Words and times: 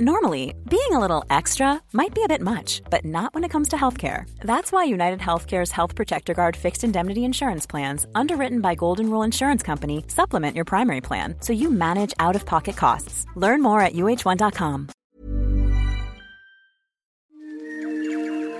Normally, 0.00 0.54
being 0.66 0.92
a 0.92 0.98
little 0.98 1.24
extra 1.28 1.78
might 1.92 2.14
be 2.14 2.22
a 2.24 2.28
bit 2.28 2.40
much, 2.40 2.80
but 2.88 3.04
not 3.04 3.34
when 3.34 3.44
it 3.44 3.50
comes 3.50 3.68
to 3.68 3.76
healthcare. 3.76 4.24
That's 4.40 4.72
why 4.72 4.84
United 4.84 5.20
Healthcare's 5.20 5.70
Health 5.70 5.94
Protector 5.94 6.32
Guard 6.32 6.56
fixed 6.56 6.84
indemnity 6.84 7.22
insurance 7.22 7.66
plans, 7.66 8.06
underwritten 8.14 8.62
by 8.62 8.74
Golden 8.74 9.10
Rule 9.10 9.22
Insurance 9.22 9.62
Company, 9.62 10.04
supplement 10.08 10.56
your 10.56 10.64
primary 10.64 11.02
plan 11.02 11.34
so 11.40 11.52
you 11.52 11.70
manage 11.70 12.14
out 12.18 12.34
of 12.34 12.46
pocket 12.46 12.78
costs. 12.78 13.26
Learn 13.36 13.60
more 13.60 13.82
at 13.82 13.92
uh1.com. 13.92 14.88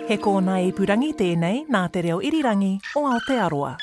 He 0.08 0.18
kōna 0.18 0.58
ipurangi 0.68 1.14
tēnei 1.16 1.64
nā 1.70 1.86
te 1.90 2.02
reo 2.02 2.20
irirangi 2.20 2.80
o 2.96 3.06
Aotearoa. 3.14 3.78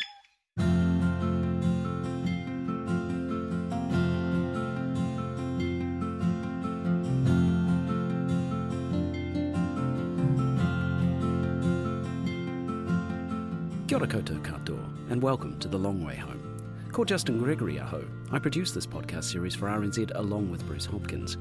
Kia 13.87 13.97
ora 13.97 14.05
koutou 14.05 14.37
katoa, 14.43 15.11
and 15.11 15.21
welcome 15.21 15.57
to 15.59 15.69
The 15.69 15.79
Long 15.79 16.04
Way 16.04 16.18
Home. 16.18 16.59
Called 16.91 17.07
Justin 17.07 17.37
Gregory 17.37 17.79
aho, 17.79 18.04
I 18.33 18.37
produce 18.37 18.73
this 18.73 18.86
podcast 18.86 19.23
series 19.23 19.55
for 19.55 19.68
RNZ 19.68 20.11
along 20.15 20.51
with 20.51 20.68
Bruce 20.68 20.86
Hopkins. 20.86 21.37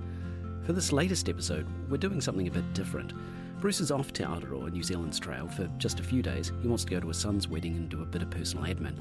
For 0.62 0.72
this 0.72 0.92
latest 0.92 1.28
episode, 1.28 1.66
we're 1.88 1.96
doing 1.96 2.20
something 2.20 2.46
a 2.46 2.52
bit 2.52 2.72
different. 2.72 3.14
Bruce 3.60 3.80
is 3.80 3.91
off 3.91 4.12
Te 4.12 4.22
Araroa, 4.22 4.70
New 4.70 4.84
Zealand's 4.84 5.19
trail, 5.19 5.48
for 5.48 5.66
just 5.78 5.98
a 5.98 6.05
few 6.05 6.22
days. 6.22 6.52
He 6.62 6.69
wants 6.69 6.84
to 6.84 6.91
go 6.92 7.00
to 7.00 7.09
his 7.09 7.16
son's 7.16 7.48
wedding 7.48 7.74
and 7.74 7.88
do 7.88 8.02
a 8.02 8.06
bit 8.06 8.22
of 8.22 8.30
personal 8.30 8.64
admin. 8.72 8.94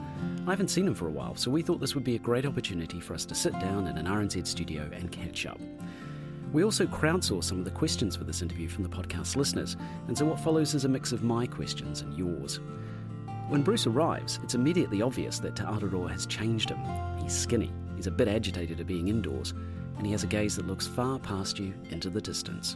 I 0.48 0.50
haven't 0.50 0.70
seen 0.70 0.88
him 0.88 0.96
for 0.96 1.08
a 1.08 1.12
while, 1.12 1.36
so 1.36 1.52
we 1.52 1.62
thought 1.62 1.80
this 1.80 1.94
would 1.94 2.04
be 2.04 2.16
a 2.16 2.20
great 2.20 2.48
opportunity 2.48 3.00
for 3.00 3.14
us 3.14 3.26
to 3.26 3.36
sit 3.36 3.54
down 3.60 3.86
in 3.86 4.00
an 4.00 4.08
RNZ 4.08 4.48
studio 4.48 4.90
and 4.92 5.12
catch 5.12 5.46
up. 5.46 5.60
We 6.52 6.64
also 6.64 6.88
crowdsource 6.88 7.44
some 7.44 7.60
of 7.60 7.66
the 7.66 7.70
questions 7.70 8.16
for 8.16 8.24
this 8.24 8.42
interview 8.42 8.70
from 8.70 8.82
the 8.82 8.90
podcast 8.90 9.36
listeners, 9.36 9.78
and 10.08 10.18
so 10.18 10.26
what 10.26 10.40
follows 10.40 10.74
is 10.74 10.86
a 10.86 10.90
mix 10.90 11.12
of 11.12 11.22
my 11.22 11.46
questions 11.46 12.02
and 12.02 12.18
yours. 12.18 12.60
When 13.48 13.62
Bruce 13.62 13.86
arrives, 13.86 14.40
it's 14.44 14.56
immediately 14.56 15.02
obvious 15.02 15.40
that 15.40 15.56
Te 15.56 15.64
has 15.64 16.26
changed 16.26 16.70
him. 16.70 16.80
He's 17.22 17.34
skinny, 17.38 17.72
he's 17.96 18.08
a 18.08 18.12
bit 18.12 18.28
agitated 18.28 18.80
at 18.80 18.88
being 18.88 19.08
indoors, 19.08 19.54
and 19.98 20.06
he 20.06 20.12
has 20.14 20.24
a 20.24 20.28
gaze 20.28 20.56
that 20.56 20.66
looks 20.68 20.88
far 20.88 21.20
past 21.20 21.60
you 21.60 21.74
into 21.92 22.10
the 22.10 22.22
distance. 22.22 22.76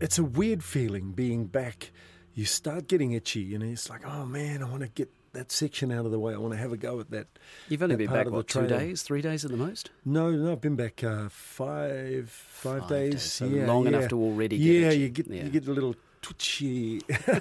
It's 0.00 0.18
a 0.18 0.24
weird 0.24 0.64
feeling 0.64 1.12
being 1.12 1.46
back. 1.46 1.92
You 2.34 2.44
start 2.46 2.88
getting 2.88 3.12
itchy, 3.12 3.54
and 3.54 3.62
it's 3.62 3.88
like, 3.88 4.06
oh 4.06 4.24
man, 4.26 4.62
I 4.62 4.68
want 4.68 4.82
to 4.82 4.88
get 4.88 5.10
that 5.34 5.52
section 5.52 5.92
out 5.92 6.04
of 6.04 6.10
the 6.10 6.18
way. 6.18 6.32
I 6.34 6.36
want 6.38 6.52
to 6.54 6.58
have 6.58 6.72
a 6.72 6.76
go 6.76 7.00
at 7.00 7.10
that. 7.10 7.26
You've 7.68 7.82
only 7.82 7.94
that 7.96 7.98
been 8.06 8.12
back, 8.12 8.30
what, 8.30 8.48
two 8.48 8.66
days, 8.66 9.02
three 9.02 9.20
days 9.22 9.44
at 9.44 9.50
the 9.50 9.56
most? 9.56 9.90
No, 10.04 10.30
no, 10.30 10.52
I've 10.52 10.60
been 10.60 10.76
back 10.76 11.04
uh, 11.04 11.28
five, 11.28 12.28
five, 12.30 12.80
Five 12.80 12.88
days. 12.88 13.12
days, 13.12 13.22
so 13.22 13.46
yeah, 13.46 13.66
long 13.66 13.82
yeah. 13.84 13.88
enough 13.90 14.08
to 14.08 14.18
already 14.20 14.58
get 14.58 14.64
Yeah, 14.64 14.88
itchy. 14.88 14.98
you 15.00 15.08
get 15.10 15.26
Yeah. 15.28 15.44
you 15.44 15.50
get 15.50 15.68
a 15.68 15.72
little 15.72 15.94
twitchy. 16.24 17.00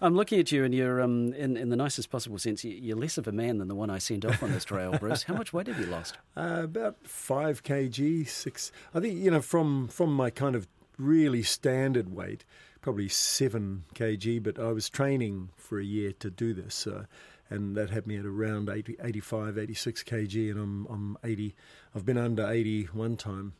I'm 0.00 0.14
looking 0.16 0.40
at 0.40 0.50
you, 0.50 0.64
and 0.64 0.74
you're, 0.74 1.00
um, 1.00 1.32
in, 1.34 1.56
in 1.56 1.68
the 1.68 1.76
nicest 1.76 2.10
possible 2.10 2.38
sense, 2.38 2.64
you- 2.64 2.72
you're 2.72 2.96
less 2.96 3.18
of 3.18 3.28
a 3.28 3.32
man 3.32 3.58
than 3.58 3.68
the 3.68 3.74
one 3.74 3.90
I 3.90 3.98
sent 3.98 4.24
off 4.24 4.42
on 4.42 4.50
this 4.52 4.64
trail, 4.64 4.96
Bruce. 4.98 5.22
How 5.24 5.34
much 5.34 5.52
weight 5.52 5.66
have 5.68 5.78
you 5.78 5.86
lost? 5.86 6.16
Uh, 6.34 6.62
about 6.64 6.96
five 7.06 7.62
kg, 7.62 8.26
six. 8.26 8.72
I 8.94 9.00
think 9.00 9.18
you 9.22 9.30
know 9.30 9.42
from 9.42 9.86
from 9.88 10.14
my 10.14 10.30
kind 10.30 10.56
of 10.56 10.66
really 10.96 11.42
standard 11.42 12.14
weight, 12.14 12.44
probably 12.80 13.08
seven 13.10 13.84
kg. 13.94 14.42
But 14.42 14.58
I 14.58 14.72
was 14.72 14.88
training 14.88 15.50
for 15.58 15.78
a 15.78 15.84
year 15.84 16.12
to 16.20 16.30
do 16.30 16.54
this, 16.54 16.86
uh, 16.86 17.04
and 17.50 17.76
that 17.76 17.90
had 17.90 18.06
me 18.06 18.16
at 18.16 18.24
around 18.24 18.70
80, 18.70 18.96
85, 19.02 19.58
86 19.58 20.02
kg, 20.04 20.50
and 20.52 20.58
I'm 20.58 20.86
I'm 20.86 21.18
80. 21.22 21.54
I've 21.94 22.06
been 22.06 22.16
under 22.18 22.48
80 22.50 22.84
one 22.94 23.16
time. 23.18 23.52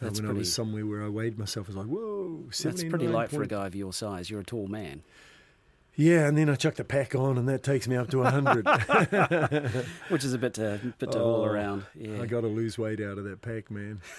That's 0.00 0.20
when 0.20 0.30
I 0.30 0.34
was 0.34 0.52
somewhere 0.52 0.84
where 0.84 1.02
I 1.02 1.08
weighed 1.08 1.38
myself, 1.38 1.68
I 1.68 1.70
was 1.70 1.76
like, 1.76 1.86
whoa, 1.86 2.44
That's 2.48 2.62
pretty 2.62 2.90
79 3.06 3.12
light 3.12 3.30
for 3.30 3.42
a 3.42 3.46
guy 3.46 3.66
of 3.66 3.74
your 3.74 3.92
size. 3.92 4.28
You're 4.30 4.40
a 4.40 4.44
tall 4.44 4.66
man. 4.68 5.02
Yeah, 5.98 6.26
and 6.28 6.36
then 6.36 6.50
I 6.50 6.56
chuck 6.56 6.74
the 6.74 6.84
pack 6.84 7.14
on, 7.14 7.38
and 7.38 7.48
that 7.48 7.62
takes 7.62 7.88
me 7.88 7.96
up 7.96 8.10
to 8.10 8.18
100. 8.18 8.66
Which 10.10 10.24
is 10.24 10.34
a 10.34 10.38
bit 10.38 10.52
to, 10.54 10.78
bit 10.98 11.12
to 11.12 11.18
haul 11.18 11.36
Oh, 11.40 11.44
around. 11.46 11.86
Yeah. 11.94 12.20
I 12.20 12.26
got 12.26 12.42
to 12.42 12.48
lose 12.48 12.76
weight 12.76 13.00
out 13.00 13.16
of 13.16 13.24
that 13.24 13.40
pack, 13.42 13.70
man. 13.70 14.00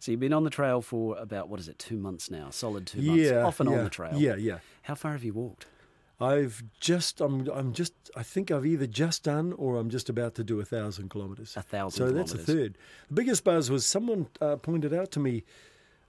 So 0.00 0.10
you've 0.10 0.18
been 0.20 0.32
on 0.32 0.42
the 0.42 0.50
trail 0.50 0.82
for 0.82 1.16
about, 1.16 1.48
what 1.48 1.60
is 1.60 1.68
it, 1.68 1.78
two 1.78 1.98
months 1.98 2.32
now? 2.32 2.50
Solid 2.50 2.84
two 2.84 3.00
months. 3.00 3.22
yeah, 3.22 3.44
Off 3.44 3.60
and 3.60 3.70
yeah, 3.70 3.78
on 3.78 3.84
the 3.84 3.90
trail. 3.90 4.12
Yeah, 4.16 4.34
yeah. 4.34 4.58
How 4.82 4.96
far 4.96 5.12
have 5.12 5.22
you 5.22 5.32
walked? 5.32 5.66
I've 6.20 6.64
just, 6.80 7.20
I'm, 7.20 7.48
I'm 7.48 7.72
just, 7.72 7.92
I 8.16 8.22
think 8.24 8.50
I've 8.50 8.66
either 8.66 8.86
just 8.86 9.22
done 9.22 9.52
or 9.52 9.76
I'm 9.76 9.88
just 9.88 10.08
about 10.08 10.34
to 10.36 10.44
do 10.44 10.60
a 10.60 10.64
thousand 10.64 11.10
kilometres. 11.10 11.56
A 11.56 11.62
thousand 11.62 12.06
So 12.06 12.12
that's 12.12 12.34
a 12.34 12.38
third. 12.38 12.76
The 13.08 13.14
biggest 13.14 13.44
buzz 13.44 13.70
was 13.70 13.86
someone 13.86 14.26
uh, 14.40 14.56
pointed 14.56 14.92
out 14.92 15.12
to 15.12 15.20
me, 15.20 15.44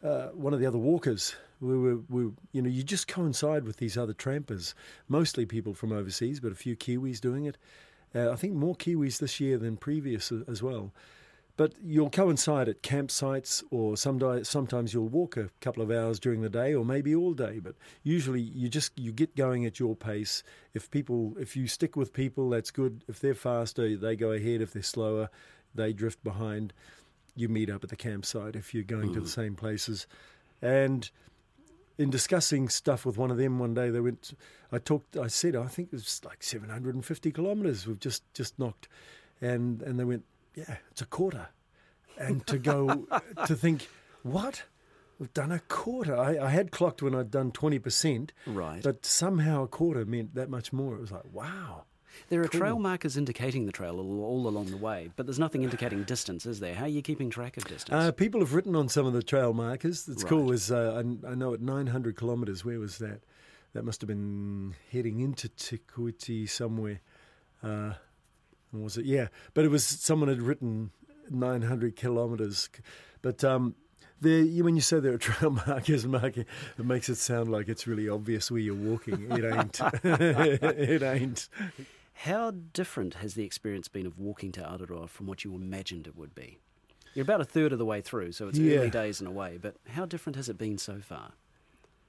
uh, 0.03 0.27
one 0.27 0.53
of 0.53 0.59
the 0.59 0.65
other 0.65 0.79
walkers. 0.79 1.35
We 1.61 1.77
were, 1.77 1.97
we, 2.09 2.31
you 2.53 2.61
know, 2.61 2.69
you 2.69 2.81
just 2.83 3.07
coincide 3.07 3.65
with 3.65 3.77
these 3.77 3.97
other 3.97 4.13
trampers, 4.13 4.73
mostly 5.09 5.45
people 5.45 5.73
from 5.73 5.91
overseas, 5.91 6.39
but 6.39 6.51
a 6.51 6.55
few 6.55 6.75
Kiwis 6.75 7.19
doing 7.19 7.45
it. 7.45 7.57
Uh, 8.15 8.31
I 8.31 8.35
think 8.35 8.53
more 8.53 8.75
Kiwis 8.75 9.19
this 9.19 9.39
year 9.39 9.57
than 9.59 9.77
previous 9.77 10.31
as 10.47 10.63
well. 10.63 10.91
But 11.59 11.73
you'll 11.83 12.09
coincide 12.09 12.69
at 12.69 12.83
campsites, 12.83 13.61
or 13.69 13.97
some 13.97 14.45
sometimes 14.45 14.93
you'll 14.93 15.09
walk 15.09 15.35
a 15.35 15.49
couple 15.59 15.83
of 15.83 15.91
hours 15.91 16.17
during 16.17 16.41
the 16.41 16.49
day, 16.49 16.73
or 16.73 16.85
maybe 16.85 17.13
all 17.13 17.33
day. 17.33 17.59
But 17.59 17.75
usually, 18.01 18.39
you 18.39 18.69
just 18.69 18.97
you 18.97 19.11
get 19.11 19.35
going 19.35 19.65
at 19.65 19.77
your 19.77 19.93
pace. 19.93 20.41
If 20.73 20.89
people, 20.89 21.35
if 21.37 21.57
you 21.57 21.67
stick 21.67 21.97
with 21.97 22.13
people, 22.13 22.49
that's 22.49 22.71
good. 22.71 23.03
If 23.09 23.19
they're 23.19 23.33
faster, 23.33 23.97
they 23.97 24.15
go 24.15 24.31
ahead. 24.31 24.61
If 24.61 24.71
they're 24.71 24.81
slower, 24.81 25.29
they 25.75 25.91
drift 25.91 26.23
behind. 26.23 26.71
You 27.35 27.49
meet 27.49 27.69
up 27.69 27.83
at 27.83 27.89
the 27.89 27.97
campsite 27.97 28.55
if 28.55 28.73
you're 28.73 28.83
going 28.83 29.11
to 29.11 29.19
the 29.19 29.25
mm. 29.25 29.27
same 29.27 29.55
places. 29.55 30.07
And 30.61 31.11
in 31.97 32.09
discussing 32.09 32.69
stuff 32.69 33.05
with 33.05 33.17
one 33.17 33.31
of 33.31 33.37
them 33.37 33.59
one 33.59 33.73
day, 33.73 33.89
they 33.89 33.99
went. 33.99 34.31
I 34.71 34.77
talked. 34.77 35.17
I 35.17 35.27
said, 35.27 35.57
I 35.57 35.67
think 35.67 35.89
it 35.91 35.95
was 35.95 36.21
like 36.23 36.41
750 36.41 37.33
kilometres. 37.33 37.85
We've 37.85 37.99
just 37.99 38.23
just 38.33 38.57
knocked, 38.57 38.87
and 39.41 39.81
and 39.81 39.99
they 39.99 40.05
went, 40.05 40.23
yeah, 40.67 40.77
it's 40.91 41.01
a 41.01 41.05
quarter. 41.05 41.49
And 42.17 42.45
to 42.47 42.57
go 42.57 43.07
to 43.47 43.55
think, 43.55 43.87
what? 44.23 44.63
We've 45.19 45.33
done 45.33 45.51
a 45.51 45.59
quarter. 45.59 46.15
I, 46.17 46.37
I 46.37 46.49
had 46.49 46.71
clocked 46.71 47.01
when 47.01 47.13
I'd 47.13 47.29
done 47.31 47.51
20%, 47.51 48.29
Right. 48.47 48.81
but 48.81 49.05
somehow 49.05 49.63
a 49.63 49.67
quarter 49.67 50.05
meant 50.05 50.35
that 50.35 50.49
much 50.49 50.71
more. 50.71 50.95
It 50.95 51.01
was 51.01 51.11
like, 51.11 51.25
wow. 51.33 51.83
There 52.29 52.41
are 52.41 52.47
Cool. 52.47 52.59
trail 52.61 52.79
markers 52.79 53.17
indicating 53.17 53.65
the 53.65 53.71
trail 53.73 53.99
all, 53.99 54.23
all 54.23 54.47
along 54.47 54.67
the 54.71 54.77
way, 54.77 55.11
but 55.17 55.25
there's 55.25 55.37
nothing 55.39 55.63
indicating 55.63 56.03
distance, 56.03 56.45
is 56.45 56.59
there? 56.61 56.73
How 56.73 56.85
are 56.85 56.87
you 56.87 57.01
keeping 57.01 57.29
track 57.29 57.57
of 57.57 57.65
distance? 57.65 57.93
Uh, 57.93 58.11
people 58.13 58.39
have 58.39 58.53
written 58.53 58.75
on 58.77 58.87
some 58.89 59.05
of 59.05 59.11
the 59.13 59.21
trail 59.23 59.53
markers. 59.53 60.07
It's 60.07 60.23
cool. 60.23 60.45
Right. 60.45 60.53
Is 60.55 60.71
uh, 60.71 61.03
I, 61.25 61.31
I 61.31 61.35
know 61.35 61.53
at 61.53 61.61
900 61.61 62.17
kilometres, 62.17 62.63
where 62.65 62.79
was 62.79 62.97
that? 62.99 63.21
That 63.73 63.83
must 63.85 63.99
have 64.01 64.07
been 64.07 64.73
heading 64.91 65.19
into 65.19 65.49
Te 65.49 65.77
Kuiti 65.79 66.49
somewhere. 66.49 67.01
Uh, 67.61 67.93
or 68.73 68.81
was 68.81 68.97
it? 68.97 69.05
Yeah, 69.05 69.27
but 69.53 69.65
it 69.65 69.69
was 69.69 69.83
someone 69.85 70.29
had 70.29 70.41
written 70.41 70.91
900 71.29 71.95
kilometres. 71.95 72.69
But 73.21 73.43
um, 73.43 73.75
there, 74.21 74.39
you, 74.41 74.63
when 74.63 74.75
you 74.75 74.81
say 74.81 74.99
there 74.99 75.13
are 75.13 75.17
trail 75.17 75.51
markers 75.67 76.05
marking, 76.05 76.45
it 76.77 76.85
makes 76.85 77.09
it 77.09 77.15
sound 77.15 77.51
like 77.51 77.67
it's 77.67 77.87
really 77.87 78.07
obvious 78.09 78.49
where 78.51 78.59
you're 78.61 78.75
walking. 78.75 79.27
It 79.31 79.43
ain't. 79.45 79.79
it 80.03 81.01
ain't. 81.03 81.49
How 82.13 82.51
different 82.51 83.13
has 83.15 83.33
the 83.35 83.43
experience 83.45 83.87
been 83.87 84.05
of 84.05 84.19
walking 84.19 84.51
Te 84.51 84.61
Araroa 84.61 85.07
from 85.07 85.25
what 85.25 85.43
you 85.45 85.55
imagined 85.55 86.05
it 86.07 86.15
would 86.17 86.35
be? 86.35 86.59
You're 87.15 87.23
about 87.23 87.41
a 87.41 87.45
third 87.45 87.71
of 87.71 87.79
the 87.79 87.85
way 87.85 88.01
through, 88.01 88.33
so 88.33 88.47
it's 88.49 88.59
Yeah. 88.59 88.77
early 88.79 88.89
days 88.89 89.19
in 89.21 89.25
a 89.27 89.31
way, 89.31 89.57
but 89.59 89.75
how 89.87 90.05
different 90.05 90.35
has 90.35 90.47
it 90.49 90.57
been 90.57 90.77
so 90.77 90.99
far? 90.99 91.31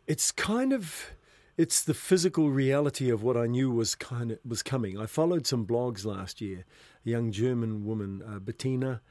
it's 0.06 0.32
kind 0.32 0.72
of 0.72 1.12
it's 1.60 1.82
the 1.82 1.92
physical 1.92 2.48
reality 2.48 3.10
of 3.10 3.22
what 3.22 3.36
I 3.36 3.46
knew 3.46 3.70
was 3.70 3.94
kind 3.94 4.30
of 4.30 4.38
was 4.46 4.62
coming. 4.62 4.98
I 4.98 5.04
followed 5.04 5.46
some 5.46 5.66
blogs 5.66 6.06
last 6.06 6.40
year. 6.40 6.64
A 7.04 7.10
young 7.10 7.32
German 7.32 7.84
woman, 7.84 8.22
uh, 8.26 8.38
Bettina, 8.38 9.02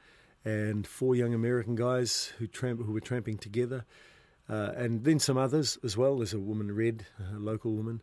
and 0.44 0.84
four 0.84 1.14
young 1.14 1.32
American 1.32 1.76
guys 1.76 2.32
who 2.38 2.48
tramp 2.48 2.84
who 2.84 2.92
were 2.92 3.00
tramping 3.00 3.38
together, 3.38 3.84
uh, 4.48 4.72
and 4.74 5.04
then 5.04 5.20
some 5.20 5.38
others 5.38 5.78
as 5.84 5.96
well. 5.96 6.16
There's 6.16 6.34
a 6.34 6.40
woman, 6.40 6.74
Red, 6.74 7.06
a 7.32 7.38
local 7.38 7.72
woman. 7.72 8.02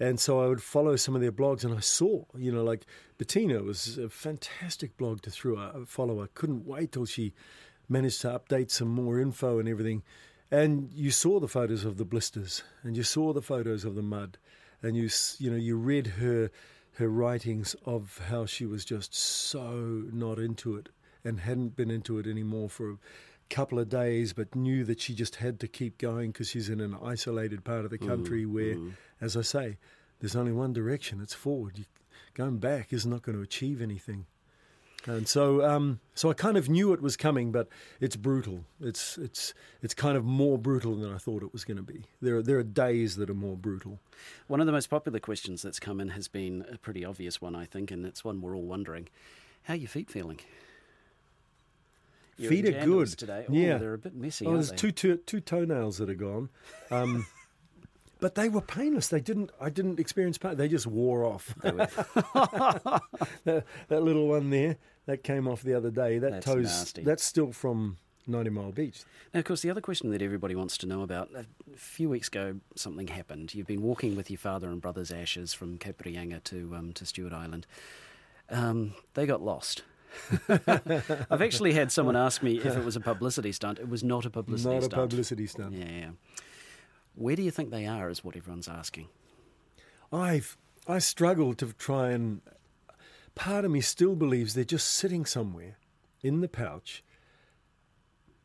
And 0.00 0.18
so 0.18 0.40
I 0.40 0.48
would 0.48 0.60
follow 0.60 0.96
some 0.96 1.14
of 1.14 1.20
their 1.20 1.30
blogs, 1.30 1.62
and 1.62 1.72
I 1.72 1.78
saw, 1.78 2.24
you 2.36 2.50
know, 2.50 2.64
like 2.64 2.86
Bettina 3.16 3.62
was 3.62 3.96
a 3.96 4.08
fantastic 4.08 4.96
blog 4.96 5.22
to 5.22 5.30
through 5.30 5.86
follow. 5.86 6.20
I 6.20 6.26
couldn't 6.34 6.66
wait 6.66 6.90
till 6.90 7.06
she 7.06 7.32
managed 7.88 8.22
to 8.22 8.40
update 8.40 8.72
some 8.72 8.88
more 8.88 9.20
info 9.20 9.60
and 9.60 9.68
everything. 9.68 10.02
And 10.54 10.92
you 10.94 11.10
saw 11.10 11.40
the 11.40 11.48
photos 11.48 11.84
of 11.84 11.96
the 11.96 12.04
blisters, 12.04 12.62
and 12.84 12.96
you 12.96 13.02
saw 13.02 13.32
the 13.32 13.42
photos 13.42 13.84
of 13.84 13.96
the 13.96 14.02
mud, 14.02 14.38
and 14.82 14.96
you 14.96 15.10
you 15.38 15.50
know 15.50 15.56
you 15.56 15.76
read 15.76 16.06
her 16.22 16.48
her 16.92 17.08
writings 17.08 17.74
of 17.84 18.20
how 18.28 18.46
she 18.46 18.64
was 18.64 18.84
just 18.84 19.12
so 19.12 20.04
not 20.12 20.38
into 20.38 20.76
it 20.76 20.90
and 21.24 21.40
hadn't 21.40 21.74
been 21.74 21.90
into 21.90 22.20
it 22.20 22.26
anymore 22.28 22.70
for 22.70 22.90
a 22.90 22.98
couple 23.50 23.80
of 23.80 23.88
days, 23.88 24.32
but 24.32 24.54
knew 24.54 24.84
that 24.84 25.00
she 25.00 25.12
just 25.12 25.36
had 25.36 25.58
to 25.58 25.66
keep 25.66 25.98
going 25.98 26.30
because 26.30 26.50
she's 26.50 26.68
in 26.68 26.80
an 26.80 26.96
isolated 27.02 27.64
part 27.64 27.84
of 27.84 27.90
the 27.90 27.98
mm, 27.98 28.06
country 28.06 28.46
where, 28.46 28.76
mm. 28.76 28.92
as 29.20 29.36
I 29.36 29.42
say, 29.42 29.76
there's 30.20 30.36
only 30.36 30.52
one 30.52 30.72
direction. 30.72 31.20
It's 31.20 31.34
forward. 31.34 31.78
You, 31.78 31.86
going 32.34 32.58
back 32.58 32.92
is 32.92 33.04
not 33.04 33.22
going 33.22 33.36
to 33.36 33.42
achieve 33.42 33.82
anything. 33.82 34.26
And 35.06 35.28
so, 35.28 35.62
um, 35.64 36.00
so 36.14 36.30
I 36.30 36.32
kind 36.34 36.56
of 36.56 36.68
knew 36.70 36.92
it 36.94 37.02
was 37.02 37.16
coming, 37.16 37.52
but 37.52 37.68
it's 38.00 38.16
brutal. 38.16 38.64
It's 38.80 39.18
it's 39.18 39.52
it's 39.82 39.92
kind 39.92 40.16
of 40.16 40.24
more 40.24 40.56
brutal 40.56 40.94
than 40.96 41.12
I 41.12 41.18
thought 41.18 41.42
it 41.42 41.52
was 41.52 41.62
going 41.64 41.76
to 41.76 41.82
be. 41.82 42.04
There 42.22 42.36
are, 42.36 42.42
there 42.42 42.58
are 42.58 42.62
days 42.62 43.16
that 43.16 43.28
are 43.28 43.34
more 43.34 43.56
brutal. 43.56 43.98
One 44.46 44.60
of 44.60 44.66
the 44.66 44.72
most 44.72 44.88
popular 44.88 45.18
questions 45.18 45.60
that's 45.60 45.78
come 45.78 46.00
in 46.00 46.08
has 46.10 46.26
been 46.28 46.64
a 46.72 46.78
pretty 46.78 47.04
obvious 47.04 47.40
one, 47.40 47.54
I 47.54 47.66
think, 47.66 47.90
and 47.90 48.06
it's 48.06 48.24
one 48.24 48.40
we're 48.40 48.56
all 48.56 48.62
wondering: 48.62 49.08
How 49.64 49.74
are 49.74 49.76
your 49.76 49.88
feet 49.88 50.10
feeling? 50.10 50.40
Feet 52.38 52.66
are 52.66 52.84
good. 52.84 53.08
today. 53.08 53.44
Oh, 53.48 53.52
Yeah. 53.52 53.78
they're 53.78 53.94
a 53.94 53.98
bit 53.98 54.14
messy. 54.14 54.46
Oh, 54.46 54.54
there's 54.54 54.72
two, 54.72 54.90
two 54.90 55.18
two 55.18 55.40
toenails 55.40 55.98
that 55.98 56.08
are 56.10 56.14
gone, 56.14 56.48
um, 56.90 57.26
but 58.20 58.34
they 58.36 58.48
were 58.48 58.60
painless. 58.62 59.08
They 59.08 59.20
didn't. 59.20 59.50
I 59.60 59.68
didn't 59.70 60.00
experience 60.00 60.38
pain. 60.38 60.56
They 60.56 60.68
just 60.68 60.86
wore 60.86 61.24
off. 61.24 61.54
That, 63.44 63.64
that 63.88 64.02
little 64.02 64.28
one 64.28 64.48
there 64.50 64.76
that 65.06 65.22
came 65.22 65.46
off 65.48 65.62
the 65.62 65.74
other 65.74 65.90
day. 65.90 66.18
That 66.18 66.32
That's 66.32 66.46
toes. 66.46 66.64
nasty. 66.64 67.02
That's 67.02 67.24
still 67.24 67.52
from 67.52 67.98
Ninety 68.26 68.50
Mile 68.50 68.72
Beach. 68.72 69.02
Now, 69.32 69.40
of 69.40 69.46
course, 69.46 69.62
the 69.62 69.70
other 69.70 69.80
question 69.80 70.10
that 70.10 70.22
everybody 70.22 70.54
wants 70.54 70.78
to 70.78 70.86
know 70.86 71.02
about 71.02 71.30
a 71.34 71.44
few 71.76 72.08
weeks 72.08 72.28
ago, 72.28 72.56
something 72.74 73.08
happened. 73.08 73.54
You've 73.54 73.66
been 73.66 73.82
walking 73.82 74.16
with 74.16 74.30
your 74.30 74.38
father 74.38 74.68
and 74.68 74.80
brother's 74.80 75.10
ashes 75.10 75.52
from 75.52 75.76
Cape 75.78 76.02
Reinga 76.02 76.42
to, 76.44 76.74
um, 76.74 76.92
to 76.94 77.04
Stewart 77.04 77.32
Island. 77.32 77.66
Um, 78.50 78.94
they 79.14 79.26
got 79.26 79.42
lost. 79.42 79.82
I've 80.48 81.42
actually 81.42 81.72
had 81.72 81.90
someone 81.90 82.14
ask 82.14 82.42
me 82.42 82.58
if 82.58 82.76
it 82.76 82.84
was 82.84 82.94
a 82.94 83.00
publicity 83.00 83.50
stunt. 83.52 83.78
It 83.80 83.88
was 83.88 84.04
not 84.04 84.24
a 84.24 84.30
publicity 84.30 84.72
Not 84.72 84.82
a 84.82 84.84
stunt. 84.86 85.10
publicity 85.10 85.46
stunt. 85.46 85.74
Yeah, 85.74 85.90
yeah. 85.90 86.10
Where 87.16 87.34
do 87.34 87.42
you 87.42 87.50
think 87.50 87.70
they 87.70 87.86
are, 87.86 88.08
is 88.08 88.22
what 88.22 88.36
everyone's 88.36 88.68
asking. 88.68 89.08
I've 90.12 90.56
I 90.86 90.98
struggle 90.98 91.54
to 91.54 91.72
try 91.72 92.10
and 92.10 92.42
part 93.34 93.64
of 93.64 93.70
me 93.70 93.80
still 93.80 94.14
believes 94.14 94.54
they're 94.54 94.64
just 94.64 94.88
sitting 94.88 95.24
somewhere 95.24 95.78
in 96.22 96.40
the 96.40 96.48
pouch 96.48 97.02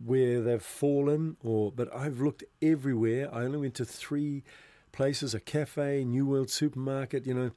where 0.03 0.41
they've 0.41 0.61
fallen 0.61 1.35
or 1.43 1.71
but 1.71 1.93
I've 1.93 2.21
looked 2.21 2.43
everywhere. 2.61 3.33
I 3.33 3.43
only 3.43 3.57
went 3.59 3.75
to 3.75 3.85
three 3.85 4.43
places, 4.91 5.33
a 5.33 5.39
cafe, 5.39 6.03
New 6.03 6.25
World 6.25 6.49
supermarket, 6.49 7.25
you 7.25 7.33
know. 7.33 7.51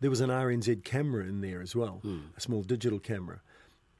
There 0.00 0.10
was 0.10 0.20
an 0.20 0.30
RNZ 0.30 0.82
camera 0.82 1.24
in 1.24 1.42
there 1.42 1.62
as 1.62 1.76
well, 1.76 2.00
a 2.36 2.40
small 2.40 2.62
digital 2.62 2.98
camera. 2.98 3.40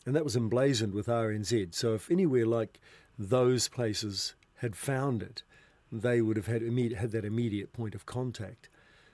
And 0.05 0.17
that 0.17 0.25
was 0.25 0.35
emblazoned 0.35 0.95
with 0.95 1.07
RNZ. 1.07 1.75
So 1.75 1.95
if 1.95 2.11
anywhere 2.11 2.45
like 2.45 2.81
those 3.17 3.69
places 3.69 4.35
had 4.57 4.75
found 4.75 5.23
it, 5.23 5.45
they 5.93 6.21
would 6.21 6.37
have 6.37 6.47
had 6.47 6.63
immediate, 6.63 6.99
had 6.99 7.13
that 7.13 7.25
immediate 7.25 7.73
point 7.73 7.95
of 7.95 8.05
contact. 8.05 8.69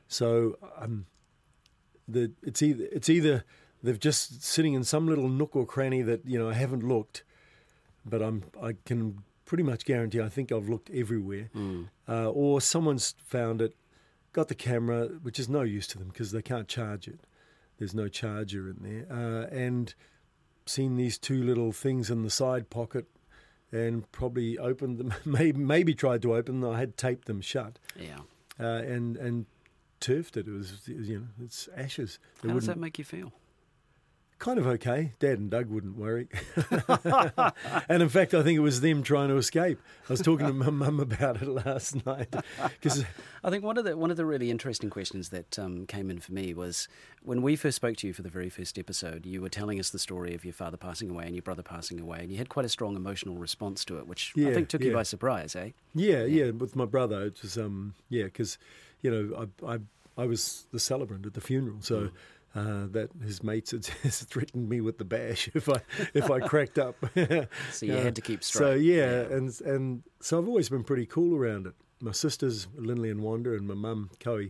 So 0.06 0.56
um, 0.78 1.04
the 2.08 2.32
it's 2.42 2.62
either 2.62 2.84
it's 2.90 3.08
either 3.08 3.44
they've 3.82 3.98
just 4.00 4.42
sitting 4.42 4.74
in 4.74 4.82
some 4.84 5.06
little 5.06 5.28
nook 5.28 5.54
or 5.54 5.66
cranny 5.66 6.02
that 6.02 6.24
you 6.26 6.38
know 6.38 6.48
I 6.48 6.54
haven't 6.54 6.82
looked, 6.82 7.22
but 8.04 8.22
I'm 8.22 8.44
I 8.62 8.74
can 8.84 9.22
pretty 9.44 9.62
much 9.64 9.84
guarantee 9.84 10.20
I 10.20 10.28
think 10.28 10.50
I've 10.52 10.68
looked 10.68 10.90
everywhere, 10.90 11.48
uh, 12.08 12.30
or 12.30 12.60
someone's 12.60 13.14
found 13.24 13.62
it, 13.62 13.74
got 14.32 14.48
the 14.48 14.54
camera, 14.54 15.06
which 15.22 15.38
is 15.38 15.48
no 15.48 15.62
use 15.62 15.86
to 15.88 15.98
them 15.98 16.08
because 16.08 16.32
they 16.32 16.42
can't 16.42 16.68
charge 16.68 17.08
it. 17.08 17.20
There's 17.78 17.94
no 17.94 18.08
charger 18.08 18.68
in 18.68 18.78
there, 18.80 19.06
uh, 19.10 19.46
and 19.54 19.94
seen 20.66 20.96
these 20.96 21.16
two 21.18 21.42
little 21.42 21.72
things 21.72 22.10
in 22.10 22.22
the 22.22 22.30
side 22.30 22.70
pocket. 22.70 23.06
And 23.70 24.10
probably 24.12 24.56
opened 24.56 24.96
them, 24.96 25.12
maybe 25.26 25.58
maybe 25.58 25.94
tried 25.94 26.22
to 26.22 26.34
open 26.34 26.60
them. 26.62 26.70
I 26.70 26.78
had 26.78 26.96
taped 26.96 27.26
them 27.26 27.42
shut 27.42 27.78
Yeah. 28.00 28.20
uh, 28.58 28.64
and 28.82 29.14
and 29.18 29.44
turfed 30.00 30.36
it. 30.36 30.46
It 30.46 30.52
was 30.52 30.82
you 30.86 31.18
know 31.18 31.26
it's 31.44 31.68
ashes. 31.76 32.18
It 32.42 32.48
How 32.48 32.54
does 32.54 32.66
that 32.66 32.78
make 32.78 32.98
you 32.98 33.04
feel? 33.04 33.32
kind 34.38 34.58
of 34.58 34.66
okay. 34.66 35.12
Dad 35.18 35.38
and 35.38 35.50
Doug 35.50 35.68
wouldn't 35.68 35.96
worry. 35.96 36.28
and 37.88 38.02
in 38.02 38.08
fact, 38.08 38.34
I 38.34 38.42
think 38.42 38.56
it 38.56 38.60
was 38.60 38.80
them 38.80 39.02
trying 39.02 39.28
to 39.28 39.36
escape. 39.36 39.80
I 40.08 40.12
was 40.12 40.22
talking 40.22 40.46
to 40.46 40.52
my 40.52 40.70
mum 40.70 41.00
about 41.00 41.42
it 41.42 41.48
last 41.48 42.06
night 42.06 42.34
because 42.80 43.04
I 43.42 43.50
think 43.50 43.64
one 43.64 43.76
of 43.78 43.84
the 43.84 43.96
one 43.96 44.10
of 44.10 44.16
the 44.16 44.24
really 44.24 44.50
interesting 44.50 44.90
questions 44.90 45.30
that 45.30 45.58
um, 45.58 45.86
came 45.86 46.10
in 46.10 46.20
for 46.20 46.32
me 46.32 46.54
was 46.54 46.88
when 47.22 47.42
we 47.42 47.56
first 47.56 47.76
spoke 47.76 47.96
to 47.98 48.06
you 48.06 48.12
for 48.12 48.22
the 48.22 48.28
very 48.28 48.48
first 48.48 48.78
episode. 48.78 49.26
You 49.26 49.42
were 49.42 49.48
telling 49.48 49.78
us 49.80 49.90
the 49.90 49.98
story 49.98 50.34
of 50.34 50.44
your 50.44 50.54
father 50.54 50.76
passing 50.76 51.10
away 51.10 51.24
and 51.24 51.34
your 51.34 51.42
brother 51.42 51.62
passing 51.62 52.00
away, 52.00 52.20
and 52.20 52.30
you 52.30 52.38
had 52.38 52.48
quite 52.48 52.64
a 52.64 52.70
strong 52.70 52.96
emotional 52.96 53.36
response 53.36 53.84
to 53.86 53.98
it, 53.98 54.06
which 54.06 54.32
I 54.36 54.54
think 54.54 54.68
took 54.68 54.82
you 54.82 54.92
by 54.92 55.02
surprise, 55.02 55.56
eh? 55.56 55.70
yeah, 55.94 56.24
yeah, 56.24 56.50
with 56.50 56.76
my 56.76 56.84
brother, 56.84 57.22
it 57.24 57.42
was 57.42 57.58
um 57.58 57.94
yeah 58.08 58.24
because 58.24 58.58
you 59.02 59.10
know 59.10 59.48
I 59.64 59.74
I 59.74 59.78
I 60.16 60.26
was 60.26 60.66
the 60.72 60.80
celebrant 60.80 61.26
at 61.26 61.34
the 61.34 61.40
funeral, 61.40 61.78
so. 61.80 62.10
Uh, 62.54 62.86
that 62.90 63.10
his 63.22 63.42
mates 63.42 63.72
had 63.72 63.84
threatened 63.84 64.68
me 64.70 64.80
with 64.80 64.96
the 64.96 65.04
bash 65.04 65.50
if 65.54 65.68
I 65.68 65.80
if 66.14 66.30
I 66.30 66.40
cracked 66.40 66.78
up. 66.78 66.96
So 67.70 67.84
you 67.86 67.92
had 67.92 68.16
to 68.16 68.22
keep 68.22 68.42
So 68.42 68.70
straight. 68.70 68.82
yeah, 68.84 69.20
and 69.36 69.60
and 69.60 70.02
so 70.20 70.38
I've 70.38 70.48
always 70.48 70.70
been 70.70 70.82
pretty 70.82 71.04
cool 71.04 71.36
around 71.36 71.66
it. 71.66 71.74
My 72.00 72.12
sisters 72.12 72.66
Lindley 72.74 73.10
and 73.10 73.20
Wanda, 73.20 73.52
and 73.52 73.68
my 73.68 73.74
mum 73.74 74.10
Coe, 74.18 74.48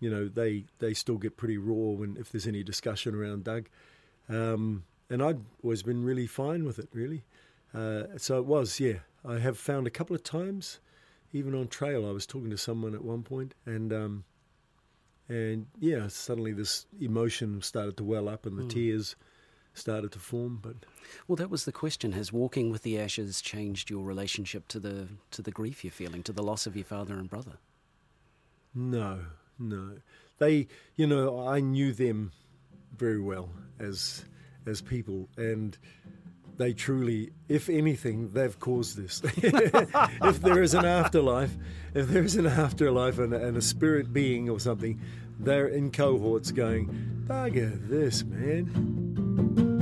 you 0.00 0.10
know, 0.10 0.26
they 0.26 0.64
they 0.78 0.94
still 0.94 1.18
get 1.18 1.36
pretty 1.36 1.58
raw 1.58 1.92
when 1.98 2.16
if 2.18 2.32
there's 2.32 2.46
any 2.46 2.62
discussion 2.62 3.14
around 3.14 3.44
Doug, 3.44 3.68
um, 4.30 4.84
and 5.10 5.22
I've 5.22 5.40
always 5.62 5.82
been 5.82 6.02
really 6.04 6.26
fine 6.26 6.64
with 6.64 6.78
it. 6.78 6.88
Really, 6.94 7.24
uh, 7.74 8.04
so 8.16 8.38
it 8.38 8.46
was. 8.46 8.80
Yeah, 8.80 9.00
I 9.24 9.38
have 9.38 9.58
found 9.58 9.86
a 9.86 9.90
couple 9.90 10.16
of 10.16 10.22
times, 10.24 10.80
even 11.32 11.54
on 11.54 11.68
trail, 11.68 12.06
I 12.06 12.12
was 12.12 12.26
talking 12.26 12.50
to 12.50 12.58
someone 12.58 12.94
at 12.94 13.04
one 13.04 13.22
point, 13.22 13.54
and. 13.66 13.92
Um, 13.92 14.24
and 15.28 15.66
yeah, 15.78 16.08
suddenly 16.08 16.52
this 16.54 16.86
emotion 17.00 17.60
started 17.60 17.98
to 17.98 18.04
well 18.04 18.28
up, 18.28 18.46
and 18.46 18.58
the 18.58 18.64
tears 18.64 19.14
started 19.74 20.12
to 20.12 20.18
form. 20.18 20.58
But 20.62 20.76
Well, 21.26 21.36
that 21.36 21.50
was 21.50 21.64
the 21.64 21.72
question: 21.72 22.12
Has 22.12 22.32
walking 22.32 22.70
with 22.70 22.82
the 22.82 22.98
ashes 22.98 23.42
changed 23.42 23.90
your 23.90 24.04
relationship 24.04 24.68
to 24.68 24.80
the 24.80 25.08
to 25.32 25.42
the 25.42 25.50
grief 25.50 25.84
you're 25.84 25.90
feeling, 25.90 26.22
to 26.24 26.32
the 26.32 26.42
loss 26.42 26.66
of 26.66 26.76
your 26.76 26.84
father 26.84 27.18
and 27.18 27.28
brother? 27.28 27.58
No, 28.74 29.20
no. 29.58 29.98
They, 30.38 30.68
you 30.96 31.06
know, 31.06 31.46
I 31.46 31.60
knew 31.60 31.92
them 31.92 32.32
very 32.96 33.20
well 33.20 33.50
as 33.78 34.24
as 34.66 34.80
people, 34.80 35.28
and 35.36 35.76
they 36.58 36.72
truly, 36.72 37.30
if 37.48 37.68
anything, 37.68 38.32
they've 38.32 38.58
caused 38.58 38.96
this. 38.96 39.22
if 39.36 40.40
there 40.42 40.62
is 40.62 40.74
an 40.74 40.84
afterlife, 40.84 41.56
if 41.94 42.08
there 42.08 42.24
is 42.24 42.36
an 42.36 42.46
afterlife 42.46 43.18
and, 43.18 43.32
and 43.32 43.56
a 43.56 43.62
spirit 43.62 44.12
being 44.12 44.50
or 44.50 44.60
something, 44.60 45.00
they're 45.38 45.68
in 45.68 45.92
cohorts 45.92 46.50
going, 46.50 47.24
bugger 47.26 47.88
this, 47.88 48.24
man. 48.24 49.77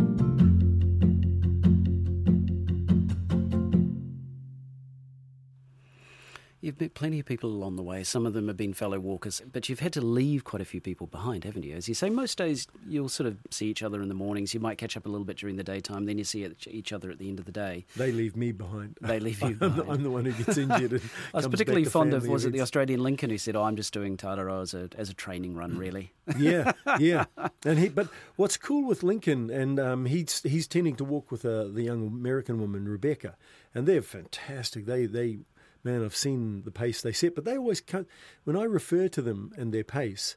You've 6.67 6.81
met 6.81 6.95
plenty 6.95 7.21
of 7.21 7.27
people 7.27 7.49
along 7.49 7.77
the 7.77 7.83
way. 7.85 8.03
Some 8.03 8.27
of 8.27 8.33
them 8.33 8.49
have 8.49 8.57
been 8.57 8.75
fellow 8.75 8.99
walkers, 8.99 9.41
but 9.53 9.69
you've 9.69 9.79
had 9.79 9.93
to 9.93 10.01
leave 10.01 10.43
quite 10.43 10.61
a 10.61 10.65
few 10.65 10.81
people 10.81 11.07
behind, 11.07 11.45
haven't 11.45 11.63
you? 11.63 11.77
As 11.77 11.89
you 11.89 11.95
say, 11.95 12.11
most 12.11 12.37
days 12.39 12.67
you'll 12.89 13.09
sort 13.09 13.29
of 13.29 13.39
see 13.53 13.69
each 13.69 13.85
other 13.85 14.03
in 14.03 14.09
the 14.09 14.15
mornings. 14.15 14.53
You 14.53 14.59
might 14.59 14.77
catch 14.77 14.97
up 14.97 15.07
a 15.07 15.09
little 15.09 15.25
bit 15.25 15.37
during 15.37 15.55
the 15.55 15.63
daytime. 15.63 16.07
Then 16.07 16.19
you 16.19 16.25
see 16.25 16.45
each- 16.67 16.93
other 16.93 17.09
at 17.09 17.19
the 17.19 17.29
end 17.29 17.39
of 17.39 17.45
the 17.45 17.53
day. 17.53 17.85
They 17.95 18.11
leave 18.11 18.35
me 18.35 18.51
behind. 18.51 18.99
They 19.01 19.21
leave 19.21 19.41
you 19.43 19.47
I'm, 19.51 19.59
the, 19.59 19.69
behind. 19.69 19.91
I'm 19.91 20.03
the 20.03 20.11
one 20.11 20.25
who 20.25 20.33
gets 20.33 20.59
injured. 20.59 20.95
And 20.95 21.03
I 21.35 21.37
was 21.37 21.47
particularly 21.47 21.85
fond 21.85 22.13
of 22.13 22.27
was 22.27 22.45
it 22.45 22.51
the. 22.51 22.63
Australian 22.63 23.01
Lincoln 23.01 23.31
who 23.31 23.39
said, 23.39 23.55
"Oh, 23.55 23.63
I'm 23.63 23.77
just 23.77 23.93
doing 23.93 24.17
Te 24.17 24.27
Araroa 24.27 24.63
as 24.63 24.75
a 24.75 24.89
as 24.97 25.09
a 25.09 25.15
training 25.15 25.55
run, 25.55 25.79
really." 25.79 26.15
yeah, 26.37 26.73
yeah. 26.99 27.27
And 27.65 27.79
he, 27.79 27.91
but 27.91 28.09
what's 28.35 28.57
cool 28.57 28.85
with 28.85 29.05
Lincoln, 29.05 29.51
and 29.51 29.79
um, 29.79 30.07
he's 30.07 30.43
he's 30.43 30.67
tending 30.67 30.97
to 30.97 31.05
walk 31.05 31.31
with 31.31 31.45
uh, 31.45 31.69
the 31.69 31.83
young 31.83 32.09
American 32.09 32.61
woman 32.61 32.89
Rebecca, 32.89 33.37
and 33.73 33.87
they're 33.87 34.03
fantastic. 34.03 34.87
They 34.87 35.07
they 35.07 35.39
man, 35.87 36.05
I've 36.05 36.17
seen 36.17 36.63
the 36.65 36.71
pace 36.71 37.01
they 37.01 37.13
set, 37.13 37.35
but 37.35 37.45
they 37.45 37.57
always 37.57 37.81
come 37.81 38.07
when 38.45 38.57
I 38.57 38.65
refer 38.65 39.09
to 39.09 39.23
them 39.23 39.53
and 39.57 39.73
their 39.73 39.85
pace, 39.85 40.37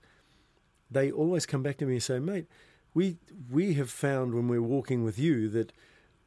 they 0.89 1.11
always 1.11 1.45
come 1.45 1.63
back 1.63 1.77
to 1.77 1.85
me 1.85 1.93
and 1.93 2.03
say, 2.03 2.19
mate, 2.19 2.45
we 2.93 3.17
we 3.51 3.73
have 3.73 3.89
found 3.89 4.33
when 4.33 4.47
we're 4.47 4.61
walking 4.61 5.03
with 5.03 5.17
you 5.17 5.49
that 5.49 5.73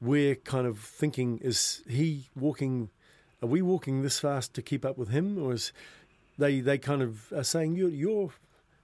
we're 0.00 0.34
kind 0.34 0.66
of 0.66 0.78
thinking, 0.80 1.38
is 1.38 1.82
he 1.88 2.28
walking? 2.36 2.90
Are 3.40 3.48
we 3.48 3.62
walking 3.62 4.02
this 4.02 4.18
fast 4.18 4.54
to 4.54 4.62
keep 4.62 4.84
up 4.84 4.98
with 4.98 5.08
him, 5.08 5.38
or 5.42 5.52
is 5.52 5.72
they 6.36 6.60
they 6.60 6.78
kind 6.78 7.02
of 7.02 7.32
are 7.32 7.44
saying 7.44 7.76
you're 7.76 7.88
you're 7.88 8.30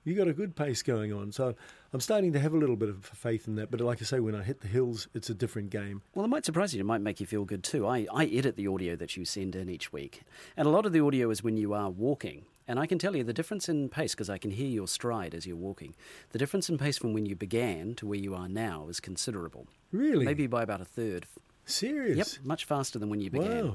you 0.05 0.15
got 0.15 0.29
a 0.29 0.33
good 0.33 0.55
pace 0.55 0.83
going 0.83 1.13
on. 1.13 1.33
So 1.33 1.55
I'm 1.93 2.01
starting 2.01 2.33
to 2.35 2.39
have 2.39 2.53
a 2.53 2.59
little 2.59 2.77
bit 2.77 2.91
of 2.91 3.05
faith 3.05 3.49
in 3.49 3.55
that. 3.57 3.71
But 3.71 3.81
like 3.81 4.03
I 4.03 4.05
say, 4.05 4.21
when 4.21 4.35
I 4.35 4.43
hit 4.43 4.61
the 4.61 4.69
hills, 4.69 5.09
it's 5.15 5.31
a 5.31 5.35
different 5.35 5.71
game. 5.71 6.03
Well, 6.15 6.25
it 6.25 6.29
might 6.29 6.45
surprise 6.45 6.75
you. 6.75 6.81
It 6.81 6.85
might 6.85 7.01
make 7.01 7.19
you 7.19 7.27
feel 7.27 7.45
good 7.45 7.65
too. 7.65 7.87
I, 7.87 8.07
I 8.13 8.27
edit 8.27 8.57
the 8.57 8.67
audio 8.67 8.95
that 8.97 9.17
you 9.17 9.25
send 9.25 9.57
in 9.57 9.71
each 9.71 9.93
week. 9.93 10.23
And 10.57 10.67
a 10.67 10.71
lot 10.71 10.85
of 10.85 10.93
the 10.93 11.01
audio 11.01 11.31
is 11.31 11.43
when 11.43 11.57
you 11.57 11.73
are 11.73 11.89
walking. 11.89 12.45
And 12.67 12.79
I 12.79 12.85
can 12.85 12.99
tell 12.99 13.17
you 13.17 13.25
the 13.25 13.33
difference 13.33 13.71
in 13.71 13.89
pace, 13.89 14.15
because 14.15 14.29
I 14.29 14.37
can 14.37 14.51
hear 14.51 14.69
your 14.69 14.87
stride 14.87 15.35
as 15.35 15.47
you're 15.47 15.57
walking. 15.57 15.95
The 16.33 16.39
difference 16.39 16.69
in 16.69 16.77
pace 16.77 16.99
from 16.99 17.15
when 17.15 17.25
you 17.25 17.35
began 17.35 17.95
to 17.95 18.07
where 18.07 18.19
you 18.19 18.35
are 18.35 18.49
now 18.49 18.89
is 18.91 19.01
considerable. 19.01 19.67
Really? 19.91 20.27
Maybe 20.27 20.47
by 20.47 20.65
about 20.65 20.83
a 20.83 20.85
third. 20.85 21.25
Serious? 21.65 22.19
Yep, 22.19 22.45
much 22.45 22.67
faster 22.67 22.99
than 22.99 23.09
when 23.09 23.21
you 23.21 23.31
began. 23.31 23.69
Wow. 23.69 23.75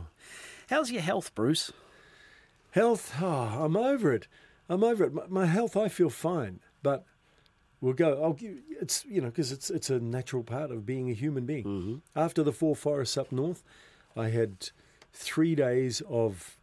How's 0.70 0.92
your 0.92 1.02
health, 1.02 1.34
Bruce? 1.34 1.72
Health, 2.72 3.16
oh, 3.20 3.64
I'm 3.64 3.76
over 3.76 4.14
it. 4.14 4.28
I'm 4.70 4.84
over 4.84 5.04
it. 5.04 5.14
My, 5.14 5.24
my 5.28 5.46
health, 5.48 5.76
I 5.76 5.88
feel 5.90 6.12
fine. 6.12 6.60
But 6.84 7.06
we'll 7.84 7.94
go. 7.94 8.24
I'll 8.24 8.34
give 8.34 8.56
it's 8.82 9.06
you 9.06 9.22
know 9.22 9.28
because 9.28 9.52
it's 9.52 9.70
it's 9.70 9.90
a 9.90 10.00
natural 10.00 10.42
part 10.42 10.72
of 10.72 10.86
being 10.86 11.12
a 11.12 11.14
human 11.14 11.46
being. 11.46 11.66
Mm-hmm. 11.66 11.96
After 12.16 12.42
the 12.42 12.54
four 12.54 12.76
forests 12.76 13.18
up 13.18 13.32
north, 13.32 13.62
I 14.16 14.30
had 14.30 14.70
three 15.12 15.54
days 15.54 16.02
of 16.10 16.58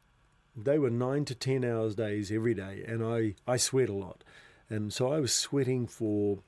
they 0.56 0.78
were 0.78 0.90
nine 0.90 1.24
to 1.26 1.34
ten 1.34 1.64
hours 1.64 1.94
days 1.94 2.32
every 2.32 2.54
day, 2.54 2.82
and 2.88 3.04
I 3.04 3.34
I 3.46 3.58
sweat 3.58 3.90
a 3.90 3.94
lot, 3.94 4.24
and 4.68 4.92
so 4.92 5.12
I 5.12 5.20
was 5.20 5.32
sweating 5.32 5.86
for 5.86 6.38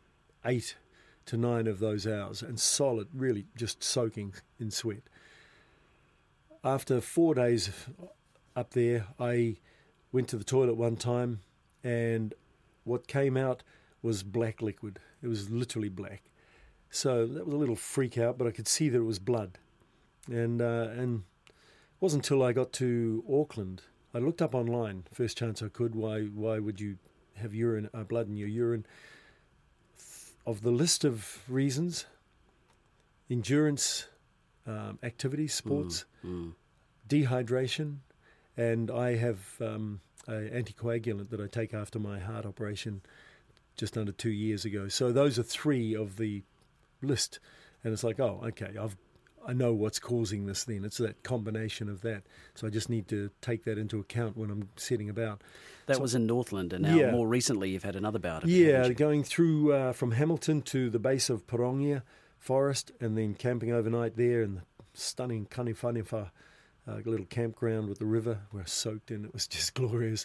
eight 0.44 0.74
to 1.26 1.36
nine 1.36 1.68
of 1.68 1.78
those 1.78 2.06
hours, 2.06 2.42
and 2.42 2.58
solid, 2.58 3.08
really 3.14 3.44
just 3.54 3.84
soaking 3.84 4.34
in 4.58 4.70
sweat. 4.70 5.02
After 6.64 7.00
four 7.00 7.34
days 7.34 7.70
up 8.56 8.70
there, 8.70 9.06
I 9.20 9.56
went 10.12 10.28
to 10.28 10.36
the 10.36 10.44
toilet 10.44 10.74
one 10.74 10.96
time, 10.96 11.40
and 11.84 12.34
what 12.84 13.06
came 13.06 13.36
out 13.36 13.62
was 14.02 14.22
black 14.22 14.60
liquid. 14.60 14.98
It 15.22 15.28
was 15.28 15.48
literally 15.50 15.88
black. 15.88 16.24
So 16.90 17.26
that 17.26 17.46
was 17.46 17.54
a 17.54 17.56
little 17.56 17.76
freak 17.76 18.18
out, 18.18 18.36
but 18.36 18.46
I 18.46 18.50
could 18.50 18.68
see 18.68 18.88
that 18.90 18.98
it 18.98 19.04
was 19.04 19.18
blood. 19.18 19.58
And 20.30 20.60
uh, 20.60 20.88
and 20.90 21.22
it 21.48 21.54
wasn't 22.00 22.24
until 22.24 22.42
I 22.42 22.52
got 22.52 22.72
to 22.74 23.24
Auckland, 23.32 23.82
I 24.14 24.18
looked 24.18 24.42
up 24.42 24.54
online 24.54 25.04
first 25.12 25.38
chance 25.38 25.62
I 25.62 25.68
could. 25.68 25.94
Why 25.94 26.22
why 26.24 26.58
would 26.58 26.80
you 26.80 26.98
have 27.36 27.54
urine 27.54 27.88
uh, 27.94 28.04
blood 28.04 28.28
in 28.28 28.36
your 28.36 28.48
urine? 28.48 28.84
Of 30.44 30.62
the 30.62 30.70
list 30.72 31.04
of 31.04 31.38
reasons, 31.48 32.04
endurance 33.30 34.06
um, 34.66 34.98
activities, 35.02 35.54
sports, 35.54 36.04
dehydration, 37.08 37.98
and 38.56 38.90
I 38.90 39.16
have 39.16 39.38
um, 39.60 40.00
an 40.26 40.50
anticoagulant 40.50 41.30
that 41.30 41.40
I 41.40 41.46
take 41.46 41.72
after 41.72 41.98
my 41.98 42.18
heart 42.18 42.44
operation 42.44 43.02
just 43.76 43.96
under 43.98 44.12
two 44.12 44.30
years 44.30 44.64
ago. 44.64 44.88
So 44.88 45.12
those 45.12 45.38
are 45.38 45.42
three 45.42 45.94
of 45.94 46.16
the 46.16 46.42
list, 47.02 47.38
and 47.84 47.92
it's 47.92 48.04
like, 48.04 48.20
oh, 48.20 48.40
okay, 48.48 48.76
I've 48.80 48.96
I 49.44 49.52
know 49.52 49.72
what's 49.72 49.98
causing 49.98 50.46
this. 50.46 50.62
Then 50.62 50.84
it's 50.84 50.98
that 50.98 51.24
combination 51.24 51.88
of 51.88 52.02
that. 52.02 52.22
So 52.54 52.64
I 52.68 52.70
just 52.70 52.88
need 52.88 53.08
to 53.08 53.28
take 53.40 53.64
that 53.64 53.76
into 53.76 53.98
account 53.98 54.36
when 54.36 54.52
I'm 54.52 54.68
setting 54.76 55.08
about. 55.10 55.42
That 55.86 55.96
So- 55.96 56.02
was 56.02 56.14
in 56.14 56.26
Northland, 56.26 56.72
and 56.72 56.84
now 56.84 56.94
Yeah. 56.94 57.10
more 57.10 57.26
recently 57.26 57.70
you've 57.70 57.82
had 57.82 57.96
another 57.96 58.20
bout 58.20 58.44
of 58.44 58.48
it. 58.48 58.52
Yeah, 58.52 58.88
going 58.92 59.24
through 59.24 59.72
uh, 59.72 59.92
from 59.94 60.12
Hamilton 60.12 60.62
to 60.62 60.88
the 60.90 61.00
base 61.00 61.28
of 61.28 61.44
Pirongia 61.48 62.02
Forest, 62.38 62.92
and 63.00 63.18
then 63.18 63.34
camping 63.34 63.72
overnight 63.72 64.14
there 64.16 64.42
in 64.42 64.54
the 64.54 64.62
stunning 64.94 65.46
Kaniwhaniwha 65.46 66.30
uh, 66.86 67.00
little 67.04 67.26
campground 67.26 67.88
with 67.88 67.98
the 67.98 68.06
river. 68.06 68.42
We're 68.52 68.66
soaked 68.66 69.10
in; 69.10 69.24
it 69.24 69.32
was 69.32 69.48
just 69.48 69.74
glorious. 69.74 70.24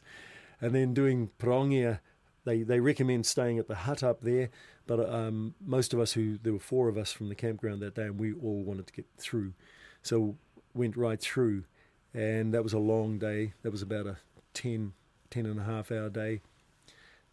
And 0.62 0.76
then 0.76 0.94
doing 0.94 1.32
Pirongia, 1.40 2.02
they 2.48 2.64
they 2.64 2.80
recommend 2.80 3.26
staying 3.26 3.60
at 3.60 3.68
the 3.68 3.76
hut 3.76 4.02
up 4.02 4.22
there. 4.22 4.50
But 4.88 5.08
um, 5.14 5.54
most 5.64 5.94
of 5.94 6.00
us, 6.00 6.14
who 6.14 6.40
there 6.42 6.54
were 6.54 6.60
four 6.60 6.88
of 6.88 6.98
us 6.98 7.12
from 7.12 7.28
the 7.28 7.36
campground 7.36 7.82
that 7.82 7.96
day, 7.96 8.06
and 8.06 8.18
we 8.18 8.32
all 8.34 8.64
wanted 8.64 8.88
to 8.88 8.94
get 8.94 9.06
through, 9.18 9.54
so 10.02 10.36
went 10.74 10.96
right 10.96 11.20
through, 11.20 11.66
and 12.14 12.54
that 12.54 12.64
was 12.64 12.74
a 12.74 12.80
long 12.80 13.20
day. 13.20 13.54
That 13.64 13.72
was 13.72 13.82
about 13.82 14.08
a 14.08 14.18
10, 14.54 14.94
10 15.30 15.46
and 15.46 15.60
a 15.60 15.64
half 15.64 15.92
hour 15.92 16.10
day. 16.10 16.40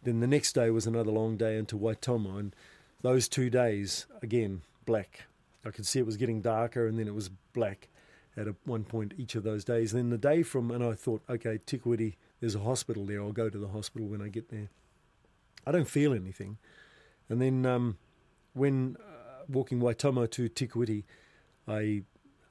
Then 0.03 0.19
the 0.19 0.27
next 0.27 0.53
day 0.53 0.69
was 0.69 0.85
another 0.85 1.11
long 1.11 1.37
day 1.37 1.57
into 1.57 1.77
Waitomo, 1.77 2.37
and 2.37 2.55
those 3.01 3.29
two 3.29 3.49
days 3.49 4.05
again 4.21 4.61
black. 4.85 5.23
I 5.65 5.71
could 5.71 5.85
see 5.85 5.99
it 5.99 6.05
was 6.05 6.17
getting 6.17 6.41
darker, 6.41 6.87
and 6.87 6.99
then 6.99 7.07
it 7.07 7.15
was 7.15 7.29
black 7.53 7.87
at 8.35 8.47
a, 8.49 8.55
one 8.65 8.83
point 8.83 9.13
each 9.17 9.35
of 9.35 9.43
those 9.43 9.63
days. 9.63 9.93
Then 9.93 10.09
the 10.09 10.17
day 10.17 10.43
from, 10.43 10.71
and 10.71 10.83
I 10.83 10.93
thought, 10.93 11.23
okay, 11.29 11.59
Te 11.65 11.77
Kuiti, 11.77 12.15
there's 12.41 12.53
a 12.53 12.59
hospital 12.59 13.05
there. 13.05 13.21
I'll 13.23 13.31
go 13.31 13.49
to 13.49 13.57
the 13.57 13.69
hospital 13.69 14.07
when 14.07 14.21
I 14.21 14.27
get 14.27 14.49
there. 14.49 14.69
I 15.65 15.71
don't 15.71 15.87
feel 15.87 16.13
anything, 16.13 16.57
and 17.29 17.41
then 17.41 17.65
um, 17.65 17.97
when 18.53 18.97
uh, 18.99 19.43
walking 19.47 19.79
Waitomo 19.79 20.29
to 20.31 20.49
Te 20.49 20.67
Kuiti, 20.67 21.03
I 21.67 22.03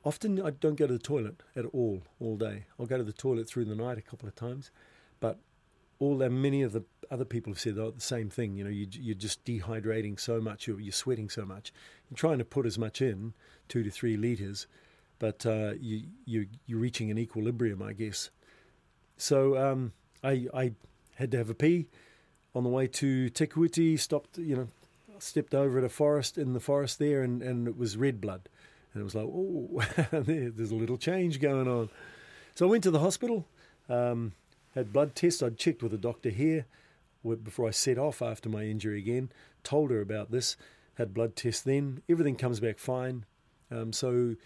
often 0.04 0.40
I 0.40 0.50
don't 0.50 0.76
go 0.76 0.86
to 0.86 0.92
the 0.92 0.98
toilet 0.98 1.42
at 1.56 1.64
all 1.66 2.02
all 2.20 2.36
day. 2.36 2.66
I'll 2.78 2.86
go 2.86 2.98
to 2.98 3.04
the 3.04 3.12
toilet 3.12 3.48
through 3.48 3.64
the 3.66 3.74
night 3.74 3.98
a 3.98 4.02
couple 4.02 4.28
of 4.28 4.34
times, 4.34 4.70
but 5.20 5.38
all 5.98 6.18
that 6.18 6.30
many 6.30 6.62
of 6.62 6.72
the 6.72 6.84
other 7.10 7.24
people 7.24 7.52
have 7.52 7.60
said 7.60 7.76
the 7.76 7.92
same 7.98 8.28
thing. 8.28 8.56
You 8.56 8.64
know, 8.64 8.70
you, 8.70 8.86
you're 8.90 9.14
just 9.14 9.44
dehydrating 9.44 10.18
so 10.18 10.40
much, 10.40 10.66
you're, 10.66 10.80
you're 10.80 10.92
sweating 10.92 11.30
so 11.30 11.44
much. 11.44 11.72
You're 12.10 12.16
trying 12.16 12.38
to 12.38 12.44
put 12.44 12.66
as 12.66 12.78
much 12.78 13.00
in, 13.00 13.34
two 13.68 13.82
to 13.82 13.90
three 13.90 14.16
liters, 14.16 14.66
but 15.18 15.46
uh, 15.46 15.72
you, 15.80 16.02
you 16.24 16.46
you're 16.66 16.80
reaching 16.80 17.10
an 17.10 17.18
equilibrium, 17.18 17.82
I 17.82 17.92
guess. 17.92 18.30
So 19.16 19.56
um, 19.56 19.92
I 20.22 20.46
I 20.52 20.72
had 21.14 21.30
to 21.30 21.38
have 21.38 21.50
a 21.50 21.54
pee 21.54 21.86
on 22.54 22.64
the 22.64 22.70
way 22.70 22.86
to 22.86 23.28
Te 23.30 23.46
Kuiti. 23.46 23.98
Stopped, 23.98 24.38
you 24.38 24.56
know, 24.56 24.68
stepped 25.18 25.54
over 25.54 25.78
at 25.78 25.84
a 25.84 25.88
forest 25.88 26.38
in 26.38 26.52
the 26.52 26.60
forest 26.60 26.98
there, 26.98 27.22
and, 27.22 27.42
and 27.42 27.68
it 27.68 27.76
was 27.76 27.96
red 27.96 28.20
blood, 28.20 28.48
and 28.92 29.00
it 29.00 29.04
was 29.04 29.14
like, 29.14 29.26
oh, 29.26 29.82
there's 30.22 30.70
a 30.70 30.76
little 30.76 30.98
change 30.98 31.40
going 31.40 31.68
on. 31.68 31.88
So 32.54 32.66
I 32.66 32.70
went 32.70 32.84
to 32.84 32.90
the 32.90 33.00
hospital. 33.00 33.46
Um, 33.88 34.32
had 34.74 34.92
blood 34.92 35.14
tests. 35.14 35.42
I'd 35.42 35.56
checked 35.58 35.82
with 35.82 35.94
a 35.94 35.98
doctor 35.98 36.30
here 36.30 36.66
before 37.22 37.68
I 37.68 37.70
set 37.70 37.98
off 37.98 38.20
after 38.20 38.48
my 38.48 38.64
injury 38.64 38.98
again. 38.98 39.30
Told 39.62 39.90
her 39.90 40.00
about 40.00 40.30
this. 40.30 40.56
Had 40.94 41.14
blood 41.14 41.36
tests 41.36 41.62
then. 41.62 42.02
Everything 42.08 42.36
comes 42.36 42.60
back 42.60 42.78
fine. 42.78 43.24
Um, 43.70 43.92
so 43.92 44.36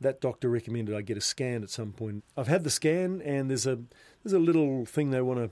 that 0.00 0.20
doctor 0.20 0.48
recommended 0.48 0.94
I 0.94 1.02
get 1.02 1.16
a 1.16 1.20
scan 1.20 1.62
at 1.62 1.70
some 1.70 1.92
point. 1.92 2.24
I've 2.36 2.48
had 2.48 2.64
the 2.64 2.70
scan, 2.70 3.22
and 3.22 3.50
there's 3.50 3.66
a 3.66 3.78
there's 4.22 4.32
a 4.32 4.38
little 4.38 4.84
thing 4.84 5.10
they 5.10 5.20
want 5.20 5.40
to 5.40 5.50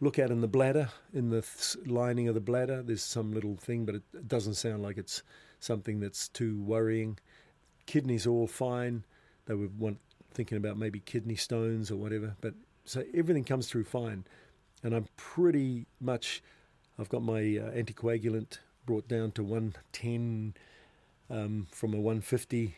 look 0.00 0.18
at 0.18 0.30
in 0.30 0.40
the 0.40 0.48
bladder, 0.48 0.90
in 1.12 1.30
the 1.30 1.42
th- 1.42 1.86
lining 1.86 2.28
of 2.28 2.34
the 2.34 2.40
bladder. 2.40 2.82
There's 2.82 3.02
some 3.02 3.32
little 3.32 3.56
thing, 3.56 3.84
but 3.84 3.96
it, 3.96 4.28
doesn't 4.28 4.54
sound 4.54 4.82
like 4.82 4.98
it's 4.98 5.22
something 5.60 6.00
that's 6.00 6.28
too 6.28 6.60
worrying. 6.60 7.18
Kidneys 7.86 8.26
are 8.26 8.30
all 8.30 8.46
fine. 8.46 9.04
They 9.46 9.54
were 9.54 9.68
want, 9.78 9.98
thinking 10.32 10.58
about 10.58 10.78
maybe 10.78 11.00
kidney 11.00 11.36
stones 11.36 11.90
or 11.90 11.96
whatever, 11.96 12.36
but 12.40 12.54
so 12.84 13.02
everything 13.14 13.44
comes 13.44 13.68
through 13.68 13.84
fine, 13.84 14.24
and 14.82 14.94
I'm 14.94 15.06
pretty 15.16 15.86
much. 16.00 16.42
I've 16.98 17.08
got 17.08 17.22
my 17.22 17.38
uh, 17.38 17.70
anticoagulant 17.72 18.58
brought 18.84 19.06
down 19.06 19.30
to 19.32 19.44
110 19.44 20.54
um, 21.30 21.66
from 21.70 21.94
a 21.94 21.98
150 21.98 22.76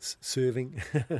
s- 0.00 0.16
serving. 0.20 0.82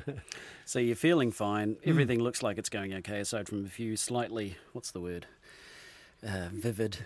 So 0.66 0.78
you're 0.78 0.94
feeling 0.94 1.32
fine. 1.32 1.78
Hmm. 1.82 1.90
Everything 1.90 2.20
looks 2.20 2.44
like 2.44 2.56
it's 2.56 2.68
going 2.68 2.94
okay, 2.94 3.18
aside 3.18 3.48
from 3.48 3.64
a 3.64 3.68
few 3.68 3.96
slightly, 3.96 4.56
what's 4.72 4.92
the 4.92 5.00
word? 5.00 5.26
Uh, 6.24 6.48
vivid 6.52 6.98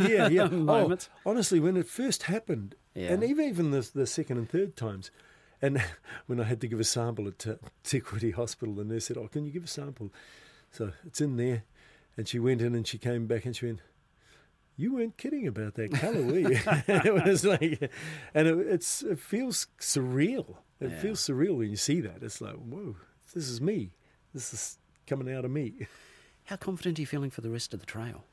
yeah, 0.00 0.26
yeah. 0.28 0.46
moments. 0.48 1.08
Oh, 1.24 1.30
honestly, 1.30 1.60
when 1.60 1.76
it 1.76 1.86
first 1.86 2.24
happened, 2.24 2.74
Yeah. 2.94 3.12
and 3.12 3.22
even 3.22 3.44
even 3.48 3.70
the, 3.70 3.88
the 3.94 4.06
second 4.08 4.38
and 4.38 4.48
third 4.50 4.74
times, 4.76 5.12
and 5.60 5.80
when 6.26 6.40
I 6.40 6.44
had 6.44 6.60
to 6.62 6.66
give 6.66 6.80
a 6.80 6.84
sample 6.84 7.28
at 7.28 7.46
uh, 7.46 7.54
Te 7.84 8.00
Kuiti 8.00 8.32
Hospital, 8.34 8.74
the 8.74 8.82
nurse 8.84 9.04
said, 9.06 9.16
"Oh, 9.18 9.28
can 9.28 9.44
you 9.46 9.52
give 9.52 9.62
a 9.64 9.68
sample?" 9.68 10.10
So 10.72 10.90
it's 11.06 11.20
in 11.20 11.36
there, 11.36 11.62
and 12.16 12.26
she 12.26 12.40
went 12.40 12.60
in 12.60 12.74
and 12.74 12.84
she 12.86 12.98
came 12.98 13.26
back 13.28 13.44
and 13.44 13.54
she 13.54 13.66
went, 13.66 13.80
"You 14.76 14.94
weren't 14.94 15.16
kidding 15.16 15.46
about 15.46 15.74
that 15.74 15.92
colour, 15.92 16.22
were 16.22 16.38
you?" 16.40 16.58
it 16.88 17.24
was 17.24 17.44
like, 17.44 17.88
and 18.34 18.48
it, 18.48 18.58
it's 18.66 19.02
it 19.02 19.20
feels 19.20 19.68
surreal. 19.78 20.56
It 20.82 20.90
Yeah. 20.90 21.00
feels 21.00 21.20
surreal 21.20 21.56
when 21.58 21.70
you 21.70 21.76
see 21.76 22.00
that. 22.00 22.22
It's 22.22 22.40
like, 22.40 22.56
whoa, 22.56 22.96
this 23.34 23.48
is 23.48 23.60
me. 23.60 23.92
This 24.34 24.52
is 24.52 24.78
coming 25.06 25.32
out 25.32 25.44
of 25.44 25.50
me. 25.50 25.74
How 26.44 26.56
confident 26.56 26.98
are 26.98 27.02
you 27.02 27.06
feeling 27.06 27.30
for 27.30 27.40
the 27.40 27.50
rest 27.50 27.72
of 27.72 27.80
the 27.80 27.86
trail? 27.86 28.24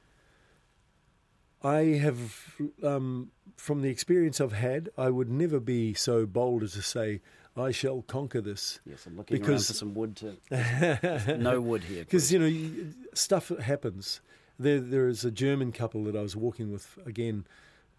I 1.62 1.80
have, 2.00 2.56
um, 2.84 3.32
from 3.58 3.82
the 3.82 3.90
experience 3.90 4.40
I've 4.40 4.54
had, 4.54 4.90
I 4.98 5.10
would 5.10 5.30
never 5.30 5.60
be 5.60 5.94
so 5.94 6.26
bold 6.26 6.64
as 6.64 6.74
to 6.74 6.82
say, 6.82 7.22
I 7.58 7.72
shall 7.72 8.02
conquer 8.04 8.40
this. 8.40 8.80
Yes, 8.86 9.06
I'm 9.06 9.18
looking 9.18 9.44
around 9.46 9.58
for 9.66 9.74
some 9.74 9.94
wood 9.94 10.16
to. 10.18 11.38
no 11.38 11.60
wood 11.60 11.84
here. 11.84 12.06
Because, 12.06 12.32
you 12.32 12.40
know, 12.40 12.92
stuff 13.14 13.50
happens. 13.50 14.22
There, 14.58 14.80
there 14.80 15.08
is 15.10 15.26
a 15.26 15.32
German 15.32 15.74
couple 15.74 16.06
that 16.06 16.16
I 16.16 16.22
was 16.22 16.36
walking 16.38 16.72
with 16.72 16.98
again 17.06 17.46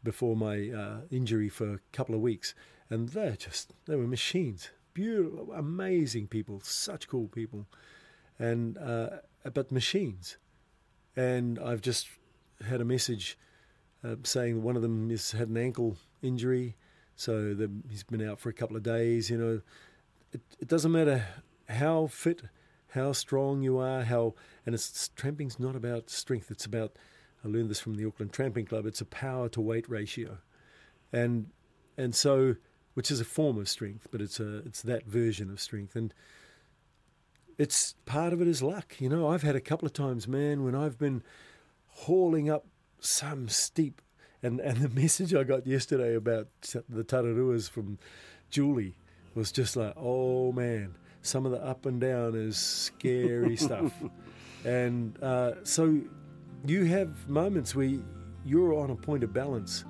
before 0.02 0.34
my 0.36 0.70
uh, 0.70 1.00
injury 1.10 1.50
for 1.50 1.74
a 1.74 1.78
couple 1.92 2.14
of 2.14 2.22
weeks, 2.22 2.54
and 2.90 3.10
they're 3.10 3.36
just, 3.36 3.72
they 3.86 3.96
were 3.96 4.06
machines. 4.06 4.70
Beautiful, 4.92 5.52
amazing 5.52 6.26
people, 6.26 6.60
such 6.62 7.08
cool 7.08 7.28
people, 7.28 7.66
and 8.38 8.76
uh, 8.76 9.10
but 9.54 9.70
machines. 9.70 10.36
And 11.16 11.58
I've 11.58 11.80
just 11.80 12.08
had 12.66 12.80
a 12.80 12.84
message 12.84 13.38
uh, 14.04 14.16
saying 14.24 14.62
one 14.62 14.76
of 14.76 14.82
them 14.82 15.08
has 15.10 15.30
had 15.30 15.48
an 15.48 15.56
ankle 15.56 15.96
injury, 16.22 16.76
so 17.14 17.54
the, 17.54 17.70
he's 17.88 18.02
been 18.02 18.26
out 18.26 18.40
for 18.40 18.48
a 18.48 18.52
couple 18.52 18.76
of 18.76 18.82
days. 18.82 19.30
You 19.30 19.38
know, 19.38 19.60
it, 20.32 20.40
it 20.58 20.68
doesn't 20.68 20.90
matter 20.90 21.24
how 21.68 22.08
fit, 22.08 22.42
how 22.88 23.12
strong 23.12 23.62
you 23.62 23.78
are, 23.78 24.02
how 24.02 24.34
and 24.66 24.74
it's 24.74 25.10
tramping's 25.14 25.60
not 25.60 25.76
about 25.76 26.10
strength. 26.10 26.50
It's 26.50 26.66
about 26.66 26.96
I 27.44 27.48
learned 27.48 27.70
this 27.70 27.80
from 27.80 27.94
the 27.94 28.06
Auckland 28.06 28.32
Tramping 28.32 28.66
Club. 28.66 28.86
It's 28.86 29.00
a 29.00 29.06
power 29.06 29.48
to 29.50 29.60
weight 29.60 29.88
ratio, 29.88 30.38
and 31.12 31.46
and 31.96 32.14
so 32.14 32.56
which 32.94 33.10
is 33.10 33.20
a 33.20 33.24
form 33.24 33.58
of 33.58 33.68
strength, 33.68 34.08
but 34.10 34.20
it's 34.20 34.40
a 34.40 34.58
it's 34.58 34.82
that 34.82 35.06
version 35.06 35.50
of 35.50 35.60
strength 35.60 35.96
and. 35.96 36.12
It's 37.58 37.94
part 38.06 38.32
of 38.32 38.40
it 38.40 38.48
is 38.48 38.62
luck, 38.62 38.98
you 39.00 39.10
know. 39.10 39.28
I've 39.28 39.42
had 39.42 39.54
a 39.54 39.60
couple 39.60 39.84
of 39.84 39.92
times, 39.92 40.26
man, 40.26 40.64
when 40.64 40.74
I've 40.74 40.96
been 40.96 41.22
hauling 41.88 42.48
up 42.48 42.64
some 43.00 43.48
steep 43.48 44.00
And 44.42 44.60
and 44.60 44.78
the 44.78 44.88
message 45.00 45.34
I 45.34 45.44
got 45.44 45.66
yesterday 45.66 46.14
about 46.14 46.48
the 46.88 47.04
tararuas 47.04 47.68
from 47.68 47.98
Julie 48.50 48.94
was 49.34 49.52
just 49.52 49.76
like, 49.76 49.92
oh 49.96 50.52
man, 50.52 50.94
some 51.22 51.44
of 51.46 51.52
the 51.52 51.62
up 51.62 51.86
and 51.86 52.00
down 52.00 52.34
is 52.34 52.56
scary 52.56 53.56
stuff. 53.68 53.92
And 54.64 55.22
uh, 55.22 55.52
so 55.64 56.00
you 56.66 56.84
have 56.84 57.28
moments 57.28 57.74
where 57.74 57.92
you're 58.44 58.74
on 58.74 58.90
a 58.90 58.96
point 58.96 59.22
of 59.24 59.32
balance 59.32 59.84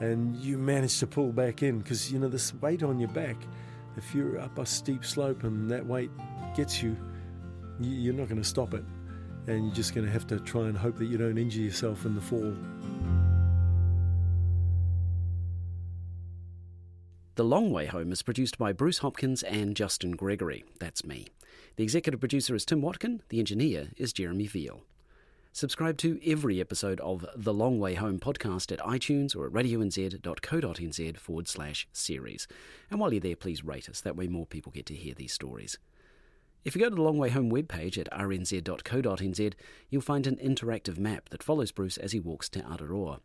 and 0.00 0.36
you 0.36 0.58
manage 0.58 0.98
to 0.98 1.06
pull 1.06 1.32
back 1.32 1.62
in 1.62 1.78
because 1.78 2.12
you 2.12 2.18
know 2.18 2.28
this 2.28 2.54
weight 2.54 2.82
on 2.82 2.98
your 2.98 3.08
back 3.10 3.36
if 3.96 4.14
you're 4.14 4.38
up 4.38 4.58
a 4.58 4.66
steep 4.66 5.04
slope 5.04 5.44
and 5.44 5.70
that 5.70 5.84
weight 5.84 6.10
gets 6.56 6.82
you 6.82 6.96
you're 7.80 8.14
not 8.14 8.28
going 8.28 8.40
to 8.40 8.48
stop 8.48 8.74
it 8.74 8.84
and 9.46 9.66
you're 9.66 9.74
just 9.74 9.94
going 9.94 10.06
to 10.06 10.12
have 10.12 10.26
to 10.26 10.38
try 10.40 10.62
and 10.62 10.76
hope 10.76 10.96
that 10.98 11.06
you 11.06 11.16
don't 11.16 11.38
injure 11.38 11.62
yourself 11.62 12.04
in 12.04 12.14
the 12.14 12.20
fall 12.20 12.54
The 17.38 17.44
Long 17.44 17.70
Way 17.70 17.86
Home 17.86 18.10
is 18.10 18.22
produced 18.22 18.58
by 18.58 18.72
Bruce 18.72 18.98
Hopkins 18.98 19.44
and 19.44 19.76
Justin 19.76 20.16
Gregory. 20.16 20.64
That's 20.80 21.04
me. 21.04 21.28
The 21.76 21.84
executive 21.84 22.18
producer 22.18 22.56
is 22.56 22.64
Tim 22.64 22.82
Watkin. 22.82 23.22
The 23.28 23.38
engineer 23.38 23.90
is 23.96 24.12
Jeremy 24.12 24.48
Veal. 24.48 24.82
Subscribe 25.58 25.98
to 25.98 26.20
every 26.24 26.60
episode 26.60 27.00
of 27.00 27.26
The 27.34 27.52
Long 27.52 27.80
Way 27.80 27.94
Home 27.94 28.20
podcast 28.20 28.70
at 28.70 28.78
iTunes 28.78 29.34
or 29.34 29.44
at 29.44 29.52
radionz.co.nz 29.52 31.16
forward 31.16 31.48
slash 31.48 31.88
series. 31.92 32.46
And 32.92 33.00
while 33.00 33.12
you're 33.12 33.18
there, 33.18 33.34
please 33.34 33.64
rate 33.64 33.88
us. 33.88 34.00
That 34.00 34.14
way 34.14 34.28
more 34.28 34.46
people 34.46 34.70
get 34.70 34.86
to 34.86 34.94
hear 34.94 35.14
these 35.14 35.32
stories. 35.32 35.76
If 36.64 36.76
you 36.76 36.80
go 36.80 36.88
to 36.88 36.94
the 36.94 37.02
Long 37.02 37.18
Way 37.18 37.30
Home 37.30 37.50
webpage 37.50 37.98
at 37.98 38.08
rnz.co.nz, 38.12 39.54
you'll 39.90 40.00
find 40.00 40.28
an 40.28 40.36
interactive 40.36 40.96
map 40.96 41.28
that 41.30 41.42
follows 41.42 41.72
Bruce 41.72 41.96
as 41.96 42.12
he 42.12 42.20
walks 42.20 42.48
Te 42.48 42.60
Araroa. 42.60 43.18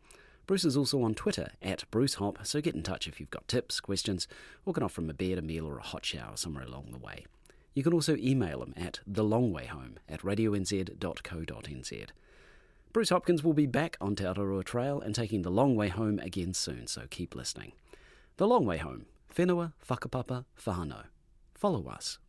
Bruce 0.48 0.64
is 0.64 0.76
also 0.76 1.02
on 1.02 1.14
Twitter 1.14 1.52
at 1.62 1.88
BruceHop, 1.92 2.44
so 2.44 2.60
get 2.60 2.74
in 2.74 2.82
touch 2.82 3.06
if 3.06 3.20
you've 3.20 3.30
got 3.30 3.46
tips, 3.46 3.78
questions, 3.78 4.26
or 4.64 4.72
can 4.72 4.82
offer 4.82 5.02
him 5.02 5.10
a 5.10 5.14
beer, 5.14 5.38
a 5.38 5.42
meal, 5.42 5.66
or 5.66 5.78
a 5.78 5.84
hot 5.84 6.04
shower 6.04 6.36
somewhere 6.36 6.64
along 6.64 6.88
the 6.90 6.98
way. 6.98 7.26
You 7.74 7.84
can 7.84 7.92
also 7.92 8.16
email 8.16 8.60
him 8.60 8.74
at 8.76 8.98
thelongwayhome 9.08 9.98
at 10.08 10.22
radionz.co.nz. 10.22 12.06
Bruce 12.94 13.08
Hopkins 13.08 13.42
will 13.42 13.54
be 13.54 13.66
back 13.66 13.96
on 14.00 14.14
Te 14.14 14.22
Araroa 14.22 14.62
Trail 14.62 15.00
and 15.00 15.16
taking 15.16 15.42
the 15.42 15.50
long 15.50 15.74
way 15.74 15.88
home 15.88 16.20
again 16.20 16.54
soon, 16.54 16.86
so 16.86 17.08
keep 17.10 17.34
listening. 17.34 17.72
The 18.36 18.46
Long 18.46 18.64
Way 18.66 18.76
Home, 18.76 19.06
Whenua 19.34 19.72
Whakapapa 19.90 20.44
Whānau. 20.64 21.06
Follow 21.56 21.88
us 21.88 22.20